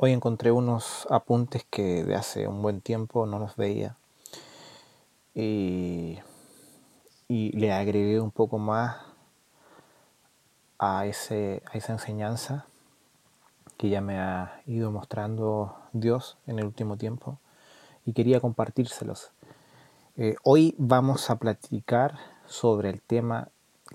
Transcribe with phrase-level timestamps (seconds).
[0.00, 3.96] Hoy encontré unos apuntes que de hace un buen tiempo no los veía.
[5.34, 6.20] Y,
[7.28, 8.96] le agregué un poco más
[10.78, 12.66] a esa enseñanza
[13.76, 17.40] que ya me ha ido mostrando Dios en el último tiempo
[18.06, 19.32] y quería compartírselos.
[20.16, 23.48] Eh, hoy vamos a platicar sobre el tema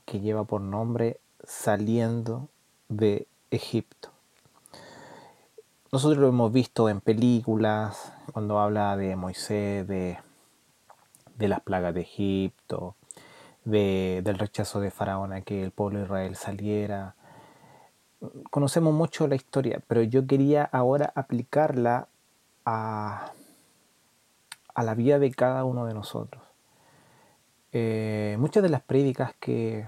[0.03, 2.49] que lleva por nombre Saliendo
[2.89, 4.12] de Egipto.
[5.93, 10.17] Nosotros lo hemos visto en películas, cuando habla de Moisés, de,
[11.35, 12.95] de las plagas de Egipto,
[13.63, 17.13] del rechazo de Faraón a que el pueblo de Israel saliera.
[18.49, 22.07] Conocemos mucho la historia, pero yo quería ahora aplicarla
[22.65, 23.31] a,
[24.73, 26.41] a la vida de cada uno de nosotros.
[27.71, 29.87] Eh, muchas de las prédicas que,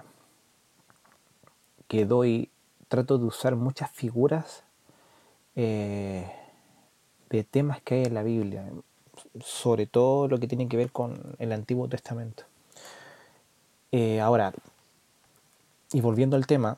[1.88, 2.52] que doy,
[2.90, 4.65] trato de usar muchas figuras
[5.56, 6.30] eh,
[7.30, 8.66] de temas que hay en la Biblia,
[9.42, 12.44] sobre todo lo que tiene que ver con el Antiguo Testamento.
[13.92, 14.54] Eh, ahora,
[15.94, 16.78] y volviendo al tema,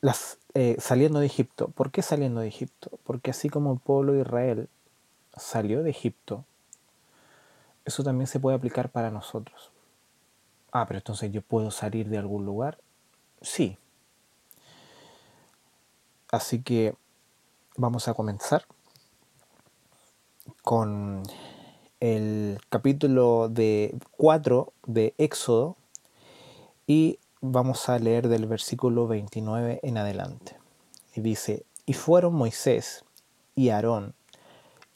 [0.00, 1.68] las, eh, saliendo de Egipto.
[1.68, 2.98] ¿Por qué saliendo de Egipto?
[3.04, 4.68] Porque así como el pueblo de Israel
[5.36, 6.44] salió de Egipto,
[7.84, 9.70] eso también se puede aplicar para nosotros.
[10.72, 12.78] Ah, pero entonces yo puedo salir de algún lugar.
[13.42, 13.76] Sí.
[16.30, 16.94] Así que
[17.80, 18.66] vamos a comenzar
[20.62, 21.22] con
[21.98, 25.76] el capítulo de 4 de Éxodo
[26.86, 30.58] y vamos a leer del versículo 29 en adelante.
[31.14, 33.06] Y dice, y fueron Moisés
[33.54, 34.14] y Aarón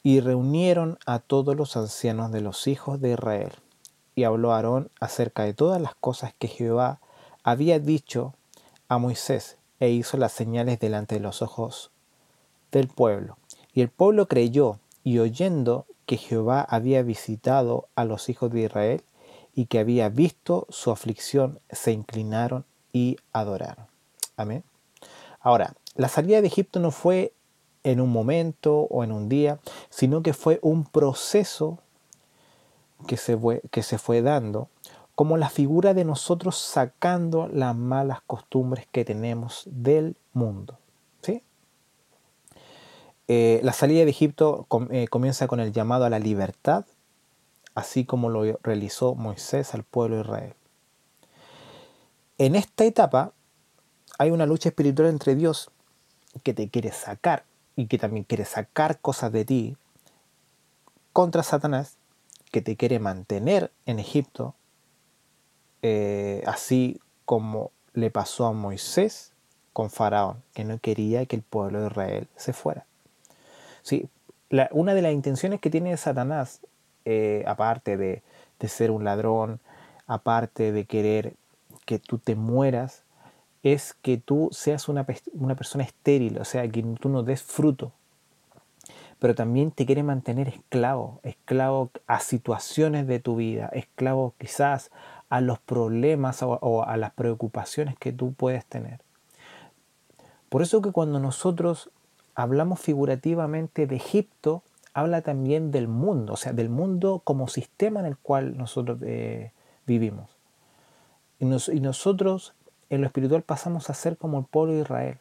[0.03, 3.53] y reunieron a todos los ancianos de los hijos de Israel.
[4.13, 7.01] Y habló Aarón acerca de todas las cosas que Jehová
[7.43, 8.35] había dicho
[8.87, 11.91] a Moisés e hizo las señales delante de los ojos
[12.79, 13.37] del pueblo.
[13.73, 19.03] Y el pueblo creyó y oyendo que Jehová había visitado a los hijos de Israel,
[19.55, 23.87] y que había visto su aflicción, se inclinaron y adoraron.
[24.35, 24.63] Amén.
[25.39, 27.33] Ahora, la salida de Egipto no fue
[27.83, 29.59] en un momento o en un día,
[29.89, 31.79] sino que fue un proceso
[33.07, 34.67] que se fue, que se fue dando,
[35.15, 40.79] como la figura de nosotros sacando las malas costumbres que tenemos del mundo.
[43.27, 46.85] Eh, la salida de Egipto eh, comienza con el llamado a la libertad
[47.75, 50.53] así como lo realizó Moisés al pueblo de Israel.
[52.37, 53.33] En esta etapa
[54.17, 55.69] hay una lucha espiritual entre Dios
[56.43, 57.43] que te quiere sacar
[57.75, 59.77] y que también quiere sacar cosas de ti
[61.13, 61.97] contra Satanás
[62.51, 64.55] que te quiere mantener en Egipto,
[65.81, 69.33] eh, así como le pasó a Moisés
[69.73, 72.85] con Faraón, que no quería que el pueblo de Israel se fuera.
[73.85, 74.09] Sí,
[74.71, 76.59] una de las intenciones que tiene Satanás
[77.05, 78.23] eh, aparte de,
[78.67, 79.59] ser un ladrón,
[80.07, 81.35] aparte de querer
[81.85, 83.03] que tú te mueras,
[83.61, 87.91] es que tú seas una, una, persona estéril, o sea, que tú no des fruto.
[89.19, 94.89] Pero también te quiere mantener esclavo, esclavo a situaciones de tu vida, esclavo quizás
[95.29, 98.99] a los problemas o a las preocupaciones que tú puedes tener.
[100.49, 101.91] Por eso que cuando nosotros
[102.35, 104.61] hablamos figurativamente de Egipto,
[104.93, 109.51] habla también del mundo, o sea, del mundo como sistema en el cual nosotros eh,
[109.85, 110.29] vivimos.
[111.39, 112.53] Y, nosotros
[112.89, 115.17] en lo espiritual pasamos a ser como el pueblo de Israel,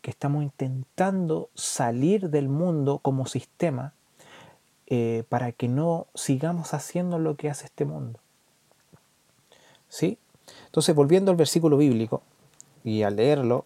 [0.00, 3.92] que estamos intentando salir del mundo como sistema
[4.86, 8.18] eh, para que no sigamos haciendo lo que hace este mundo.
[9.88, 10.18] ¿Sí?
[10.66, 12.22] Entonces, volviendo al versículo bíblico
[12.84, 13.64] y al leerlo,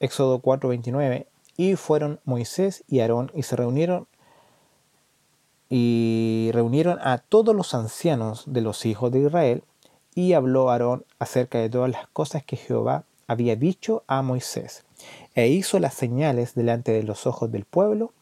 [0.00, 1.26] Éxodo 4:29,
[1.56, 4.06] y fueron Moisés y Aarón y se reunieron
[5.74, 9.64] y reunieron a todos los ancianos de los hijos de Israel,
[10.14, 14.84] y habló Aarón acerca de todas las cosas que Jehová había dicho a Moisés,
[15.34, 18.12] e hizo las señales delante de los ojos del pueblo,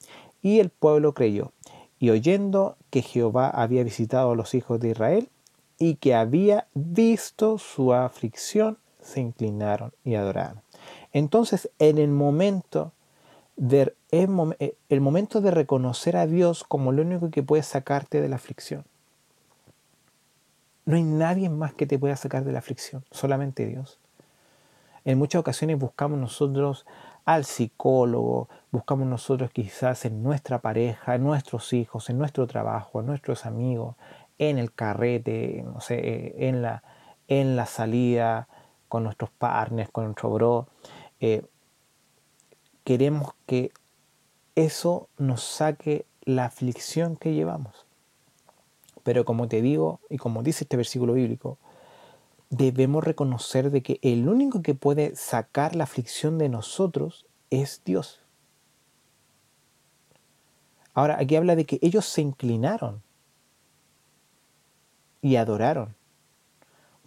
[0.41, 1.51] y el pueblo creyó,
[1.99, 5.29] y oyendo que Jehová había visitado a los hijos de Israel,
[5.77, 10.63] y que había visto su aflicción, se inclinaron y adoraron.
[11.13, 12.93] Entonces, en el momento
[13.61, 18.29] de, eh, el momento de reconocer a Dios como lo único que puede sacarte de
[18.31, 18.85] la aflicción.
[20.87, 24.01] No hay nadie más que te pueda sacar de la aflicción, solamente Dios.
[25.05, 26.87] En muchas ocasiones buscamos nosotros
[27.27, 33.07] al psicólogo, buscamos nosotros quizás en nuestra pareja, en nuestros hijos, en nuestro trabajo, en
[33.07, 33.95] nuestros amigos,
[34.39, 36.83] en el carrete, no sé, eh, en la,
[37.29, 38.49] en la salida
[38.89, 40.69] con nuestros partners, con nuestro bro.
[41.21, 41.43] Eh,
[42.91, 43.71] queremos que
[44.57, 47.87] eso nos saque la aflicción que llevamos.
[49.05, 51.57] Pero como te digo, y como dice este versículo bíblico,
[52.49, 58.19] debemos reconocer de que el único que puede sacar la aflicción de nosotros es Dios.
[60.93, 63.05] Ahora, aquí habla de que ellos se inclinaron
[65.23, 65.95] y adoraron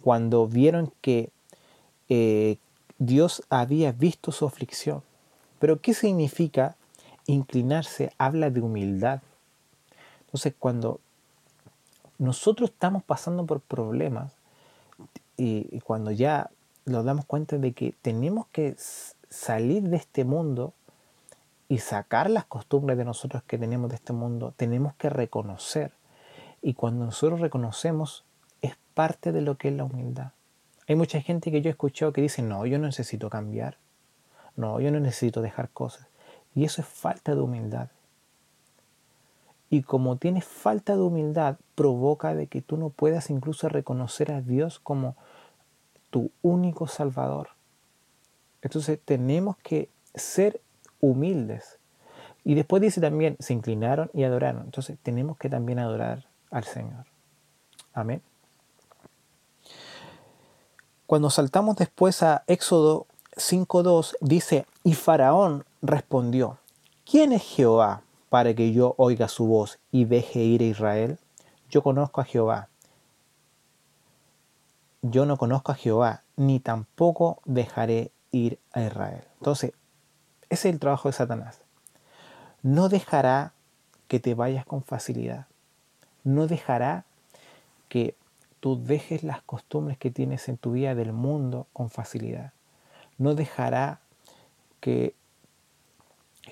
[0.00, 1.28] cuando vieron que
[2.08, 2.56] eh,
[2.96, 5.02] Dios había visto su aflicción.
[5.64, 6.76] Pero ¿qué significa
[7.24, 8.12] inclinarse?
[8.18, 9.22] Habla de humildad.
[10.26, 11.00] Entonces, cuando
[12.18, 14.34] nosotros estamos pasando por problemas
[15.38, 16.50] y, cuando ya
[16.84, 18.76] nos damos cuenta de que tenemos que
[19.30, 20.74] salir de este mundo
[21.70, 25.92] y sacar las costumbres de nosotros que tenemos de este mundo, tenemos que reconocer.
[26.60, 28.26] Y cuando nosotros reconocemos,
[28.60, 30.32] es parte de lo que es la humildad.
[30.86, 33.78] Hay mucha gente que yo he escuchado que dice, no, yo no necesito cambiar.
[34.56, 36.06] No, yo no necesito dejar cosas.
[36.54, 37.88] Y eso es falta de humildad.
[39.70, 44.40] Y como tienes falta de humildad, provoca de que tú no puedas incluso reconocer a
[44.40, 45.16] Dios como
[46.10, 47.48] tu único Salvador.
[48.62, 50.60] Entonces tenemos que ser
[51.00, 51.78] humildes.
[52.44, 54.62] Y después dice también, se inclinaron y adoraron.
[54.62, 57.06] Entonces tenemos que también adorar al Señor.
[57.92, 58.22] Amén.
[61.06, 63.06] Cuando saltamos después a Éxodo
[63.36, 66.58] 5.2, dice, y Faraón respondió,
[67.04, 71.18] ¿quién es Jehová para que yo oiga su voz y deje ir a Israel?
[71.68, 72.68] Yo conozco a Jehová.
[75.02, 79.24] Yo no conozco a Jehová, ni tampoco dejaré ir a Israel.
[79.38, 79.72] Entonces,
[80.48, 81.60] ese es el trabajo de Satanás.
[82.62, 83.52] No dejará
[84.08, 85.46] que te vayas con facilidad.
[86.22, 87.04] No dejará
[87.88, 88.16] que
[88.60, 92.52] tú dejes las costumbres que tienes en tu vida del mundo con facilidad.
[93.18, 94.00] No dejará
[94.80, 95.14] que,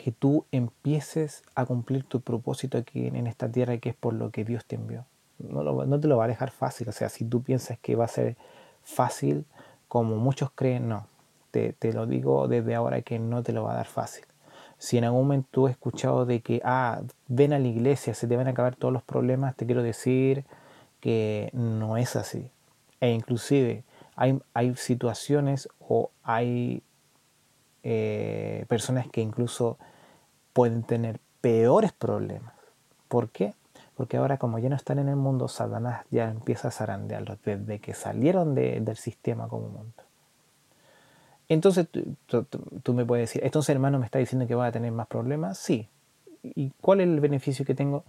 [0.02, 4.30] que tú empieces a cumplir tu propósito aquí en esta tierra que es por lo
[4.30, 5.04] que Dios te envió.
[5.38, 6.88] No, no te lo va a dejar fácil.
[6.88, 8.36] O sea, si tú piensas que va a ser
[8.84, 9.44] fácil,
[9.88, 11.06] como muchos creen, no.
[11.50, 14.24] Te, te, lo digo desde ahora que no te lo va a dar fácil.
[14.78, 18.36] Si en algún momento he escuchado de que, ah, ven a la iglesia, se te
[18.36, 20.44] van a acabar todos los problemas, te quiero decir,
[21.00, 22.48] que no es así.
[23.00, 23.84] E inclusive
[24.16, 26.82] hay, situaciones o hay
[27.82, 29.78] eh, personas que incluso
[30.52, 32.54] pueden tener peores problemas.
[33.08, 33.54] ¿Por qué?
[33.96, 37.78] Porque ahora como ya no están en el mundo, Satanás ya empieza a zarandearlos desde
[37.78, 40.02] que salieron del sistema como mundo.
[41.48, 41.86] Entonces
[42.26, 42.46] tú,
[42.82, 45.58] tú, me puedes decir, entonces hermano me está diciendo que va a tener más problemas.
[45.58, 45.88] Sí.
[46.42, 48.04] ¿Y cuál es el beneficio que tengo?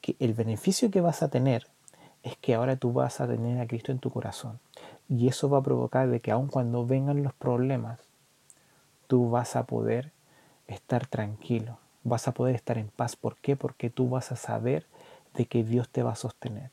[0.00, 1.66] Que el beneficio que vas a tener
[2.24, 4.58] es que ahora tú vas a tener a Cristo en tu corazón.
[5.08, 8.00] Y eso va a provocar de que aun cuando vengan los problemas,
[9.06, 10.10] tú vas a poder
[10.66, 13.14] estar tranquilo, vas a poder estar en paz.
[13.14, 13.56] ¿Por qué?
[13.56, 14.86] Porque tú vas a saber
[15.34, 16.70] de que Dios te va a sostener.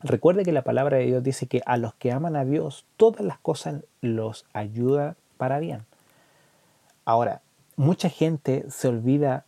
[0.00, 3.20] Recuerde que la palabra de Dios dice que a los que aman a Dios, todas
[3.20, 5.84] las cosas los ayuda para bien.
[7.04, 7.42] Ahora,
[7.76, 9.44] mucha gente se olvida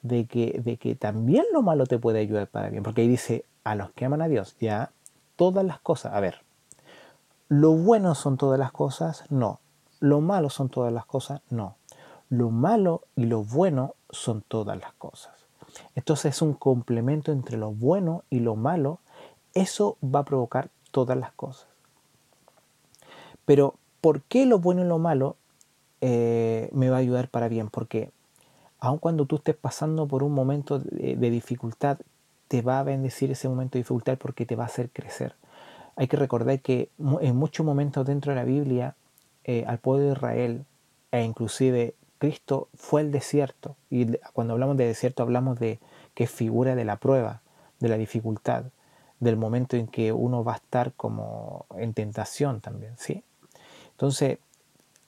[0.00, 3.44] de que, de que también lo malo te puede ayudar para bien, porque ahí dice,
[3.66, 4.92] a los que aman a Dios, ya
[5.34, 6.42] todas las cosas, a ver,
[7.48, 9.58] lo bueno son todas las cosas, no.
[9.98, 11.74] Lo malo son todas las cosas, no.
[12.28, 15.32] Lo malo y lo bueno son todas las cosas.
[15.96, 19.00] Entonces es un complemento entre lo bueno y lo malo.
[19.52, 21.66] Eso va a provocar todas las cosas.
[23.46, 25.34] Pero, ¿por qué lo bueno y lo malo
[26.00, 27.68] eh, me va a ayudar para bien?
[27.68, 28.12] Porque
[28.78, 31.98] aun cuando tú estés pasando por un momento de dificultad,
[32.48, 35.34] te va a bendecir ese momento de dificultad porque te va a hacer crecer.
[35.96, 38.94] Hay que recordar que en muchos momentos dentro de la Biblia,
[39.44, 40.64] eh, al pueblo de Israel,
[41.10, 43.76] e inclusive Cristo fue el desierto.
[43.90, 45.78] Y cuando hablamos de desierto hablamos de
[46.14, 47.40] que figura de la prueba,
[47.80, 48.64] de la dificultad,
[49.20, 53.24] del momento en que uno va a estar como en tentación también, ¿sí?
[53.92, 54.38] Entonces,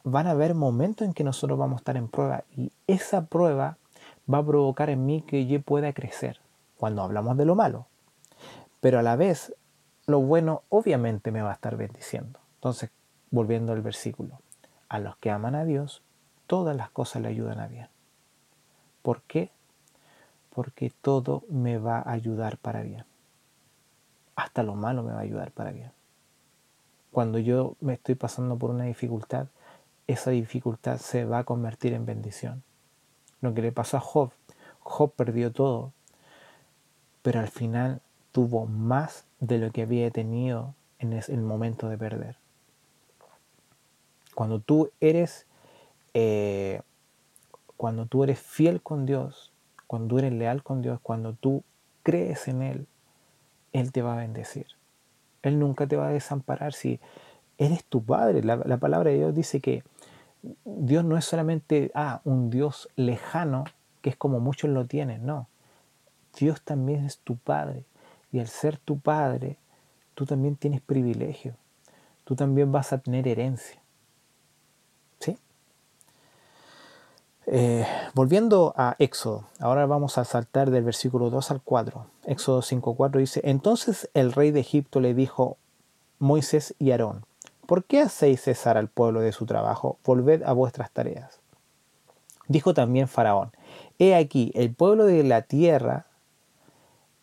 [0.02, 3.76] van a haber momentos en que nosotros vamos a estar en prueba y esa prueba
[4.32, 6.40] va a provocar en mí que yo pueda crecer
[6.78, 7.86] cuando hablamos de lo malo.
[8.80, 9.54] Pero a la vez,
[10.06, 12.40] lo bueno obviamente me va a estar bendiciendo.
[12.54, 12.90] Entonces,
[13.30, 14.40] volviendo al versículo,
[14.88, 16.02] a los que aman a Dios,
[16.46, 17.88] todas las cosas le ayudan a bien.
[19.02, 19.50] ¿Por qué?
[20.50, 23.04] Porque todo me va a ayudar para bien.
[24.36, 25.92] Hasta lo malo me va a ayudar para bien.
[27.10, 29.48] Cuando yo me estoy pasando por una dificultad,
[30.06, 32.62] esa dificultad se va a convertir en bendición.
[33.40, 34.30] Lo que le pasó a Job,
[34.80, 35.92] Job perdió todo,
[37.28, 38.00] pero al final
[38.32, 42.36] tuvo más de lo que había tenido en el momento de perder.
[44.34, 45.44] Cuando tú eres,
[46.14, 46.80] eh,
[47.76, 49.52] cuando tú eres fiel con Dios,
[49.86, 51.64] cuando tú eres leal con Dios, cuando tú
[52.02, 52.86] crees en Él,
[53.74, 54.66] Él te va a bendecir.
[55.42, 56.98] Él nunca te va a desamparar si
[57.58, 58.42] eres tu Padre.
[58.42, 59.84] La, la palabra de Dios dice que
[60.64, 63.64] Dios no es solamente ah, un Dios lejano,
[64.00, 65.46] que es como muchos lo tienen, no.
[66.36, 67.84] Dios también es tu Padre.
[68.32, 69.58] Y al ser tu Padre,
[70.14, 71.54] tú también tienes privilegio.
[72.24, 73.80] Tú también vas a tener herencia.
[75.18, 75.38] ¿Sí?
[77.46, 82.06] Eh, volviendo a Éxodo, ahora vamos a saltar del versículo 2 al 4.
[82.26, 85.56] Éxodo 5.4 dice, entonces el rey de Egipto le dijo
[86.18, 87.24] Moisés y Aarón,
[87.64, 89.98] ¿por qué hacéis cesar al pueblo de su trabajo?
[90.04, 91.40] Volved a vuestras tareas.
[92.48, 93.52] Dijo también Faraón,
[93.98, 96.07] he aquí, el pueblo de la tierra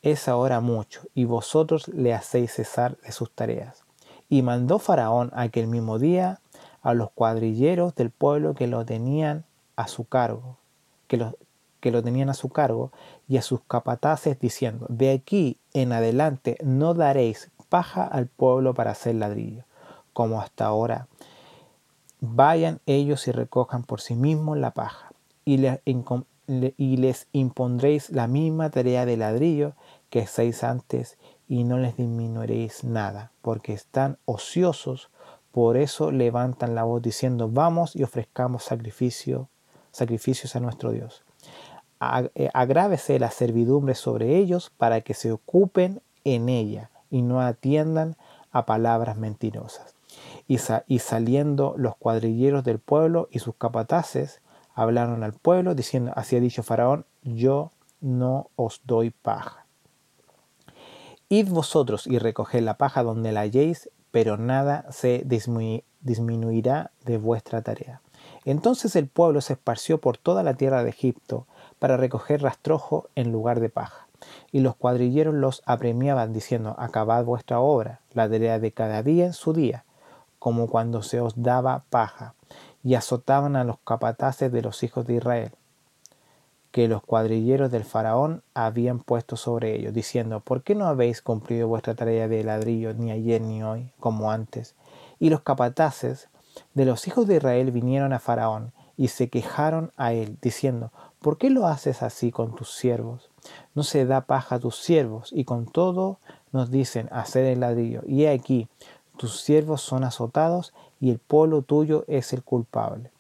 [0.06, 3.86] es ahora mucho, y vosotros le hacéis cesar de sus tareas.
[4.30, 6.42] Y mandó Faraón aquel mismo día
[6.84, 9.46] a los cuadrilleros del pueblo que lo tenían
[9.76, 10.58] a su cargo,
[11.08, 11.36] que lo,
[11.80, 12.92] que lo tenían a su cargo,
[13.28, 18.92] y a sus capataces diciendo, de aquí en adelante no daréis paja al pueblo para
[18.92, 19.64] hacer ladrillo,
[20.14, 21.08] como hasta ahora.
[22.20, 25.12] Vayan ellos y recojan por sí mismos la paja,
[25.46, 25.80] y les,
[26.48, 29.74] y les impondréis la misma tarea de ladrillo
[30.10, 35.10] que seis antes y no les disminuiréis nada, porque están ociosos,
[35.52, 39.50] por eso levantan la voz diciendo, vamos y ofrezcamos sacrificio,
[39.92, 41.24] sacrificios a nuestro Dios.
[42.36, 48.18] Eh, agrávese la servidumbre sobre ellos para que se ocupen en ella y no atiendan
[48.52, 49.96] a palabras mentirosas.
[50.48, 54.42] Y saliendo los cuadrilleros del pueblo y sus capataces,
[54.76, 59.66] hablaron al pueblo diciendo, así ha dicho Faraón, yo no os doy paja.
[61.30, 65.26] Id vosotros y recoged la paja donde la halléis, pero nada se
[66.02, 68.02] disminuirá de vuestra tarea.
[68.44, 71.48] Entonces el pueblo se esparció por toda la tierra de Egipto
[71.80, 74.08] para recoger rastrojo en lugar de paja.
[74.52, 79.34] Y los cuadrilleros los apremiaban diciendo, acabad vuestra obra, la tarea de cada día en
[79.34, 79.84] su día,
[80.40, 82.36] como cuando se os daba paja,
[82.86, 85.52] y azotaban a los capataces de los hijos de Israel
[86.76, 91.70] que los cuadrilleros del faraón habían puesto sobre ellos, diciendo, ¿por qué no habéis cumplido
[91.70, 94.76] vuestra tarea de ladrillo ni ayer ni hoy, como antes?
[95.18, 96.28] Y los capataces
[96.74, 101.38] de los hijos de Israel vinieron a faraón y se quejaron a él, diciendo, ¿por
[101.38, 103.30] qué lo haces así con tus siervos?
[103.74, 106.20] No se da paja a tus siervos, y con todo
[106.52, 108.02] nos dicen hacer el ladrillo.
[108.06, 108.68] Y he aquí,
[109.16, 113.12] tus siervos son azotados, y el pueblo tuyo es el culpable.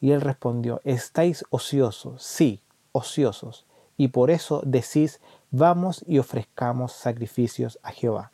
[0.00, 2.22] Y él respondió, ¿estáis ociosos?
[2.22, 2.60] Sí,
[2.92, 5.20] ociosos, y por eso decís,
[5.50, 8.32] vamos y ofrezcamos sacrificios a Jehová.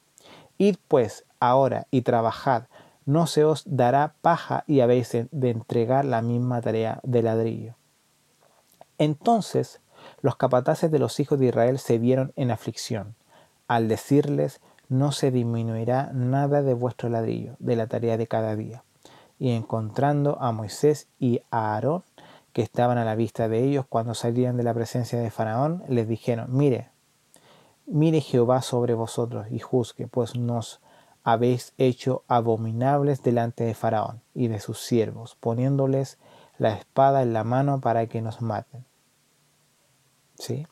[0.57, 2.65] Id pues ahora y trabajad,
[3.07, 7.75] no se os dará paja y habéis de entregar la misma tarea de ladrillo.
[8.99, 9.81] Entonces
[10.21, 13.15] los capataces de los hijos de Israel se vieron en aflicción,
[13.67, 18.85] al decirles, no se disminuirá nada de vuestro ladrillo, de la tarea de cada día.
[19.39, 22.03] Y encontrando a Moisés y a Aarón,
[22.53, 26.09] que estaban a la vista de ellos cuando salían de la presencia de Faraón, les
[26.09, 26.91] dijeron, mire,
[27.87, 30.81] mire Jehová sobre vosotros y juzgue, pues nos
[31.23, 36.19] habéis hecho abominables delante de Faraón y de sus siervos, poniéndoles
[36.59, 38.85] la espada en la mano para que nos maten.
[40.35, 40.67] ¿Sí?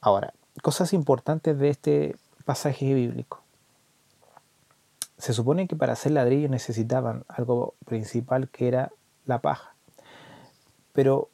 [0.00, 3.39] Ahora, cosas importantes de este pasaje bíblico.
[5.20, 8.90] Se supone que para hacer ladrillo necesitaban algo principal que era
[9.26, 9.74] la paja.
[10.92, 11.28] Pero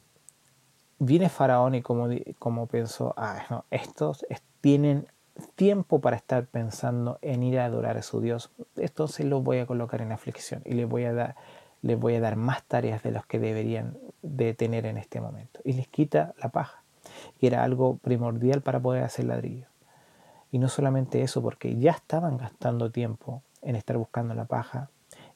[0.99, 4.25] viene Faraón y como, como pensó, ah, estos
[4.61, 5.07] tienen
[5.55, 9.65] tiempo para estar pensando en ir a adorar a su Dios, entonces los voy a
[9.65, 11.35] colocar en aflicción y les voy a dar,
[11.81, 15.61] les voy a dar más tareas de las que deberían de tener en este momento.
[15.63, 16.83] Y les quita la paja,
[17.39, 19.67] que era algo primordial para poder hacer ladrillo.
[20.51, 24.89] Y no solamente eso, porque ya estaban gastando tiempo en estar buscando la paja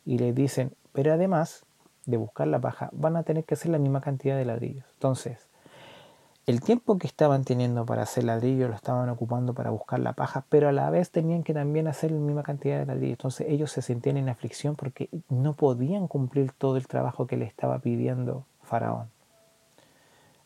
[0.06, 1.66] y les dicen, pero además
[2.06, 4.86] de buscar la paja, van a tener que hacer la misma cantidad de ladrillos.
[4.94, 5.50] Entonces,
[6.48, 10.46] el tiempo que estaban teniendo para hacer ladrillos lo estaban ocupando para buscar la paja,
[10.50, 13.20] pero a la vez tenían que también hacer la misma cantidad de ladrillos.
[13.20, 17.46] Entonces ellos se sentían en aflicción porque no podían cumplir todo el trabajo que le
[17.46, 19.10] estaba pidiendo Faraón.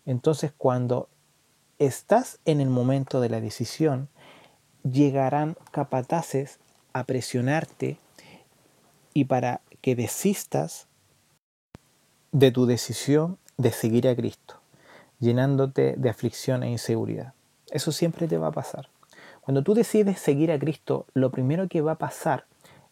[0.05, 1.07] Entonces cuando
[1.79, 4.09] estás en el momento de la decisión,
[4.83, 6.59] llegarán capataces
[6.95, 7.97] a presionarte
[9.13, 10.87] y para que desistas
[12.31, 14.61] de tu decisión de seguir a Cristo,
[15.19, 17.33] llenándote de aflicción e inseguridad.
[17.69, 18.87] Eso siempre te va a pasar.
[19.41, 22.45] Cuando tú decides seguir a Cristo, lo primero que va a pasar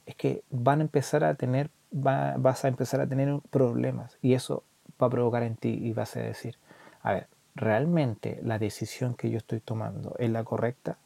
[0.06, 4.66] es que van a empezar a tener, vas a empezar a tener problemas y eso
[5.02, 6.58] va a provocar en ti y vas a decir,
[7.04, 10.98] a ver, ¿realmente la decisión que yo estoy tomando es la correcta?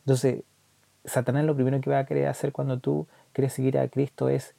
[0.00, 0.44] Entonces,
[1.04, 4.54] Satanás lo primero que va a querer hacer cuando tú quieres seguir a Cristo es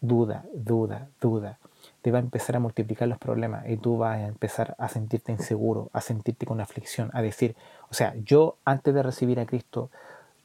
[0.00, 1.58] duda, duda, duda.
[2.02, 5.32] Te va a empezar a multiplicar los problemas y tú vas a empezar a sentirte
[5.32, 7.56] inseguro, a sentirte con aflicción, a decir,
[7.90, 9.90] o sea, yo antes de recibir a Cristo,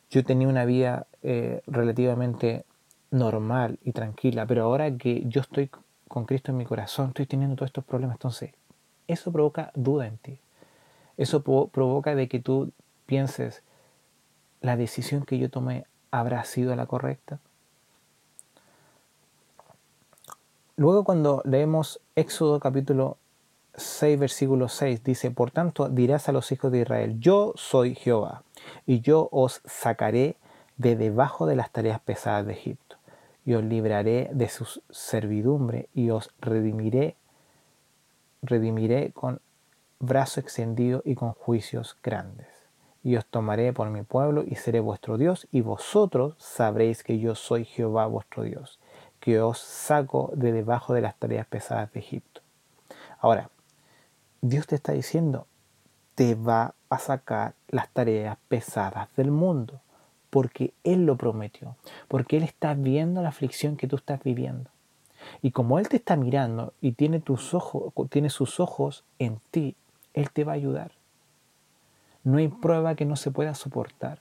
[0.09, 2.63] yo tenía una vida eh, relativamente
[3.11, 5.69] normal y tranquila, pero ahora que yo estoy
[6.07, 8.51] con Cristo en mi corazón, estoy teniendo todos estos problemas, entonces
[9.07, 10.39] eso provoca duda en ti.
[11.17, 12.71] Eso provoca de que tú
[13.05, 13.63] pienses,
[14.61, 17.39] la decisión que yo tomé habrá sido la correcta.
[20.75, 23.17] Luego cuando leemos Éxodo capítulo
[23.75, 28.43] 6, versículo 6, dice, por tanto dirás a los hijos de Israel, yo soy Jehová,
[28.85, 30.35] y yo os sacaré
[30.77, 32.97] de debajo de las tareas pesadas de Egipto,
[33.45, 37.15] y os libraré de su servidumbre, y os redimiré,
[38.41, 39.41] redimiré con
[39.99, 42.56] brazo extendido y con juicios grandes
[43.03, 47.35] y os tomaré por mi pueblo y seré vuestro Dios, y vosotros sabréis que yo
[47.35, 48.79] soy Jehová vuestro Dios,
[49.19, 52.41] que os saco de debajo de las tareas pesadas de Egipto.
[53.19, 53.49] Ahora,
[54.41, 55.47] Dios te está diciendo,
[56.15, 59.81] te va a sacar las tareas pesadas del mundo,
[60.29, 61.75] porque Él lo prometió,
[62.07, 64.69] porque Él está viendo la aflicción que tú estás viviendo.
[65.41, 69.75] Y como Él te está mirando y tiene, tus ojos, tiene sus ojos en ti,
[70.13, 70.91] Él te va a ayudar.
[72.27, 74.19] No hay prueba que no se pueda soportar.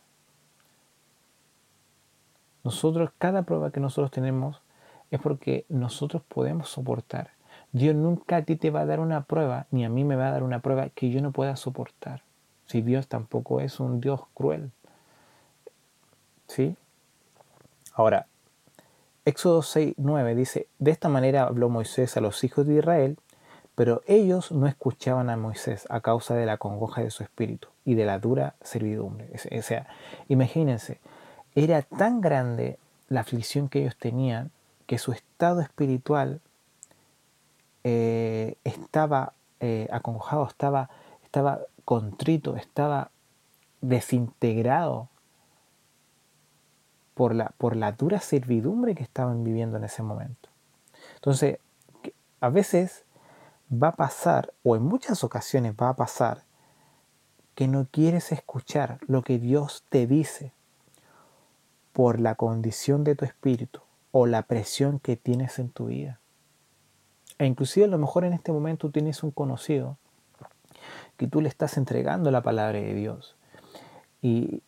[2.62, 4.62] Nosotros, cada prueba que nosotros tenemos
[5.10, 7.30] es porque nosotros podemos soportar.
[7.72, 10.28] Dios nunca a ti te va a dar una prueba, ni a mí me va
[10.28, 12.22] a dar una prueba que yo no pueda soportar.
[12.66, 14.70] Si Dios tampoco es un Dios cruel.
[16.46, 16.76] ¿Sí?
[17.92, 18.28] Ahora,
[19.24, 23.18] Éxodo 6, 9 dice, de esta manera habló Moisés a los hijos de Israel
[23.74, 27.94] pero ellos no escuchaban a Moisés a causa de la congoja de su espíritu y
[27.94, 29.30] de la dura servidumbre.
[29.56, 29.86] O sea,
[30.28, 31.00] imagínense,
[31.54, 34.50] era tan grande la aflicción que ellos tenían
[34.86, 36.40] que su estado espiritual
[37.84, 40.90] eh, estaba eh, acongojado, estaba,
[41.22, 43.10] estaba contrito, estaba
[43.80, 45.08] desintegrado
[47.14, 50.48] por la, por la dura servidumbre que estaban viviendo en ese momento.
[51.14, 51.58] Entonces,
[52.40, 53.04] a veces
[53.72, 56.45] va a pasar, o en muchas ocasiones va a pasar,
[57.56, 60.52] que no quieres escuchar lo que Dios te dice
[61.94, 63.80] por la condición de tu espíritu
[64.12, 66.20] o la presión que tienes en tu vida.
[67.38, 69.96] E inclusive a lo mejor en este momento tienes un conocido
[71.16, 73.36] que tú le estás entregando la palabra de Dios
[74.20, 74.62] y,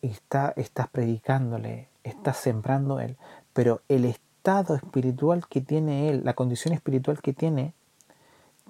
[0.00, 3.18] está, estás predicándole, estás sembrando él,
[3.52, 7.74] pero el estado espiritual que tiene él, la condición espiritual que tiene,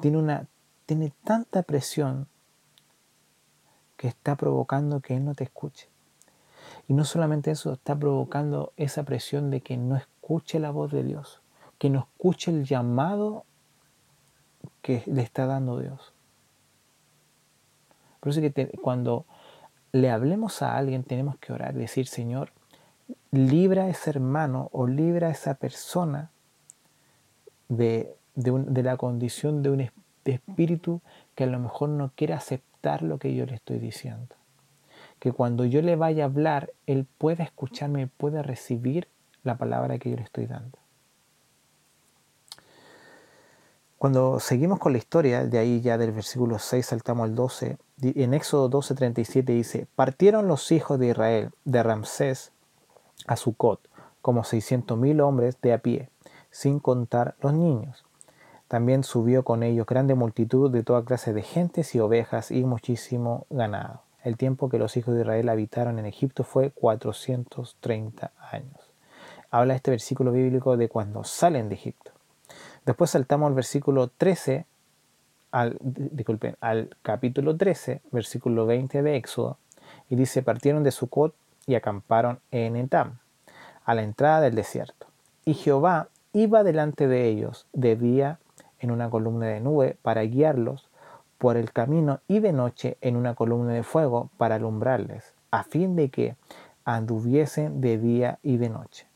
[0.00, 0.48] tiene, una,
[0.86, 2.26] tiene tanta presión
[4.02, 5.88] que está provocando que Él no te escuche.
[6.88, 11.04] Y no solamente eso, está provocando esa presión de que no escuche la voz de
[11.04, 11.40] Dios,
[11.78, 13.44] que no escuche el llamado
[14.80, 16.14] que le está dando Dios.
[18.18, 19.24] Por eso que cuando
[19.92, 22.50] le hablemos a alguien tenemos que orar decir, Señor,
[23.30, 26.32] libra a ese hermano o libra a esa persona
[27.68, 29.90] de, de, la condición de un
[30.24, 31.00] espíritu
[31.36, 32.71] que a lo mejor no quiere aceptar
[33.02, 34.34] lo que yo le estoy diciendo.
[35.18, 39.08] Que cuando yo le vaya a hablar, él pueda escucharme, pueda recibir
[39.44, 40.78] la palabra que yo le estoy dando.
[43.98, 48.34] Cuando seguimos con la historia, de ahí ya del versículo 6 saltamos al 12, en
[48.34, 52.50] Éxodo 12, 37 dice, partieron los hijos de Israel de Ramsés
[53.28, 53.88] a Sucot,
[54.20, 56.10] como 600.000 hombres de a pie,
[56.50, 58.04] sin contar los niños.
[58.72, 63.44] También subió con ellos grande multitud de toda clase de gentes y ovejas y muchísimo
[63.50, 64.00] ganado.
[64.24, 68.90] El tiempo que los hijos de Israel habitaron en Egipto fue 430 años.
[69.50, 72.12] Habla este versículo bíblico de cuando salen de Egipto.
[72.86, 74.64] Después saltamos al versículo 13,
[75.50, 79.58] al, disculpen, al capítulo 13, versículo 20 de Éxodo,
[80.08, 81.34] y dice, partieron de Sucot
[81.66, 83.18] y acamparon en Etam,
[83.84, 85.08] a la entrada del desierto.
[85.44, 88.38] Y Jehová iba delante de ellos de día
[88.82, 90.90] en una columna de nube para guiarlos
[91.38, 95.96] por el camino y de noche en una columna de fuego para alumbrarles, a fin
[95.96, 96.36] de que
[96.84, 99.06] anduviesen de día y de noche.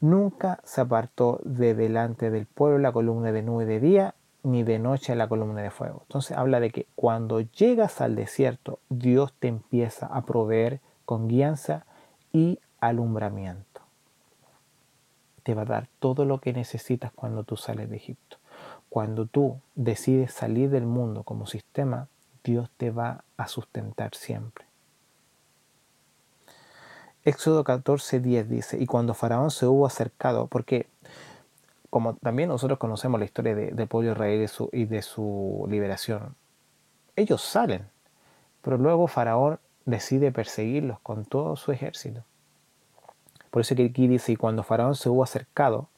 [0.00, 4.78] Nunca se apartó de delante del pueblo la columna de nube de día, ni de
[4.78, 6.02] noche la columna de fuego.
[6.02, 11.84] Entonces habla de que cuando llegas al desierto, Dios te empieza a proveer con guianza
[12.32, 13.82] y alumbramiento.
[15.42, 18.38] Te va a dar todo lo que necesitas cuando tú sales de Egipto.
[18.88, 22.08] Cuando tú decides salir del mundo como sistema,
[22.44, 24.64] Dios te va a sustentar siempre.
[27.24, 30.86] Éxodo 14, 10 dice, y cuando Faraón se hubo acercado, porque
[31.90, 35.02] como también nosotros conocemos la historia de, del pueblo de Israel y, su, y de
[35.02, 36.36] su liberación,
[37.16, 37.88] ellos salen,
[38.62, 42.24] pero luego Faraón decide perseguirlos con todo su ejército.
[43.50, 45.88] Por eso que aquí dice, y cuando Faraón se hubo acercado,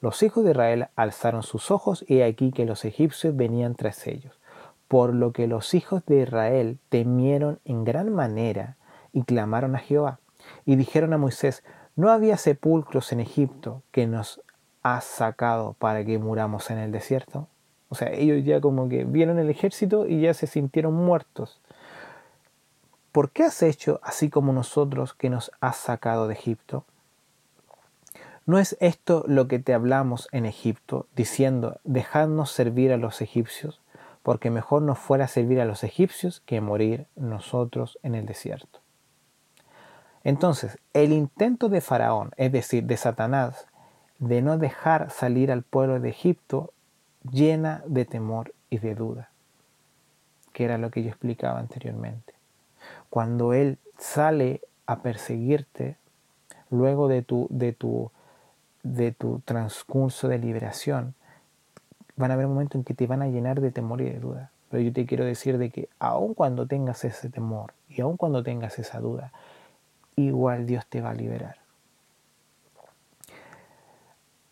[0.00, 4.40] los hijos de Israel alzaron sus ojos y aquí que los egipcios venían tras ellos,
[4.88, 8.76] por lo que los hijos de Israel temieron en gran manera
[9.12, 10.20] y clamaron a Jehová
[10.64, 11.62] y dijeron a Moisés,
[11.96, 14.40] ¿no había sepulcros en Egipto que nos
[14.82, 17.48] has sacado para que muramos en el desierto?
[17.88, 21.60] O sea, ellos ya como que vieron el ejército y ya se sintieron muertos.
[23.12, 26.84] ¿Por qué has hecho así como nosotros que nos has sacado de Egipto?
[28.46, 33.80] ¿No es esto lo que te hablamos en Egipto, diciendo, dejadnos servir a los egipcios,
[34.22, 38.80] porque mejor nos fuera servir a los egipcios que morir nosotros en el desierto?
[40.24, 43.66] Entonces, el intento de Faraón, es decir, de Satanás,
[44.18, 46.72] de no dejar salir al pueblo de Egipto,
[47.30, 49.30] llena de temor y de duda,
[50.52, 52.34] que era lo que yo explicaba anteriormente.
[53.08, 55.96] Cuando él sale a perseguirte,
[56.70, 58.10] luego de tu, de tu
[58.82, 61.14] de tu transcurso de liberación,
[62.16, 64.50] van a haber momentos en que te van a llenar de temor y de duda.
[64.70, 68.42] Pero yo te quiero decir de que aun cuando tengas ese temor y aun cuando
[68.42, 69.32] tengas esa duda,
[70.16, 71.56] igual Dios te va a liberar.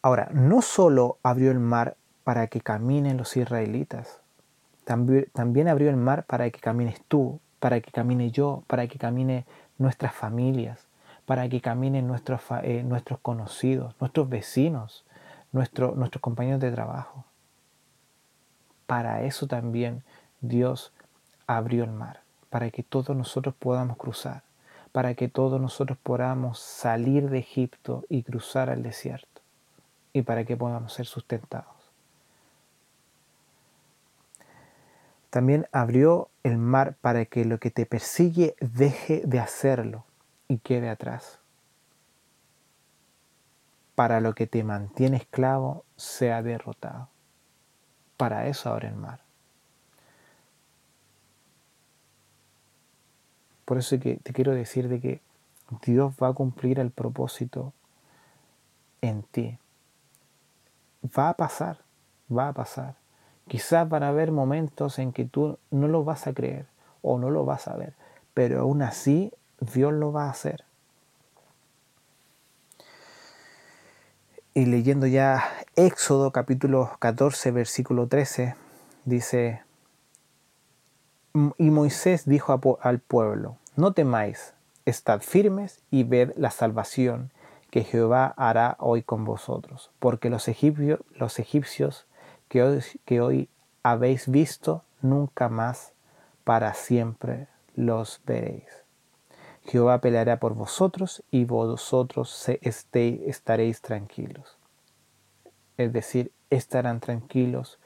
[0.03, 4.21] Ahora, no solo abrió el mar para que caminen los israelitas,
[4.85, 8.99] también, también abrió el mar para que camines tú, para que camine yo, para que
[8.99, 9.45] camine
[9.77, 10.88] nuestras familias,
[11.29, 15.05] para que caminen nuestros, eh, nuestros conocidos, nuestros vecinos,
[15.53, 17.27] nuestros compañeros de trabajo.
[18.87, 20.05] Para eso también
[20.41, 20.91] Dios
[21.47, 24.43] abrió el mar, para que todos nosotros podamos cruzar,
[24.91, 29.43] para que todos nosotros podamos salir de Egipto y cruzar al desierto,
[30.15, 31.93] y para que podamos ser sustentados.
[35.29, 40.08] También abrió el mar para que lo que te persigue deje de hacerlo
[40.49, 41.39] y quede atrás.
[43.95, 47.09] Para lo que te mantiene esclavo sea derrotado.
[48.17, 49.21] Para eso abre el mar.
[53.65, 55.21] Por eso que te quiero decir de que
[55.83, 57.75] Dios va a cumplir el propósito
[59.03, 59.59] en ti.
[61.17, 61.79] Va a pasar,
[62.35, 62.95] va a pasar.
[63.47, 66.67] Quizás van a haber momentos en que tú no lo vas a creer
[67.03, 67.95] o no lo vas a ver,
[68.35, 70.65] pero aún así Dios lo va a hacer.
[74.55, 75.45] Y leyendo ya
[75.77, 78.57] Éxodo capítulo 14, versículo 13,
[79.05, 79.63] dice,
[81.59, 87.31] y Moisés dijo al pueblo, no temáis, estad firmes y ved la salvación
[87.71, 92.07] que Jehová hará hoy con vosotros, porque los egipcios, los egipcios
[92.49, 93.49] que, hoy, que hoy
[93.83, 95.93] habéis visto, nunca más
[96.45, 98.88] para siempre los veréis.
[99.69, 104.57] Jehová peleará por vosotros y vosotros estaréis tranquilos.
[105.77, 107.79] Es decir, estarán tranquilos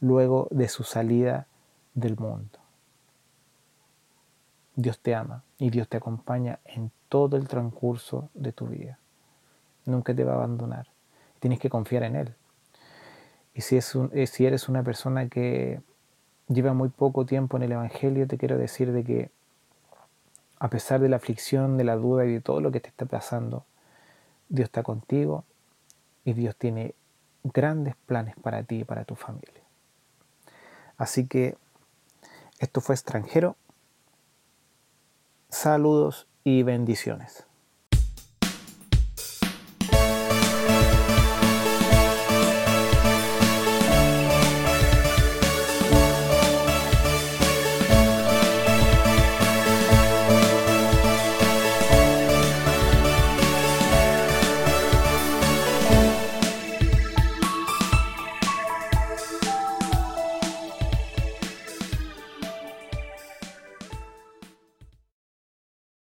[0.00, 1.46] luego de su salida
[1.94, 2.58] del mundo.
[4.74, 8.98] Dios te ama y Dios te acompaña en todo el transcurso de tu vida.
[9.86, 10.88] Nunca te va a abandonar.
[11.38, 12.34] Tienes que confiar en Él.
[13.54, 15.80] Y si, es eh, si eres una persona que
[16.48, 19.37] lleva muy poco tiempo en el Evangelio, te quiero decir de que
[20.58, 23.06] a pesar de la aflicción, de la duda y de todo lo que te está
[23.06, 23.64] pasando,
[24.48, 25.44] Dios está contigo
[26.24, 26.94] y Dios tiene
[27.44, 29.62] grandes planes para ti y para tu familia.
[30.96, 31.56] Así que
[32.58, 33.56] esto fue extranjero.
[35.48, 37.47] Saludos y bendiciones.